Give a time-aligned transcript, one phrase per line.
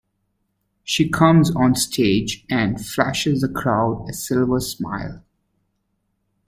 [0.83, 5.23] She comes onstage and flashes the crowd a silver smile.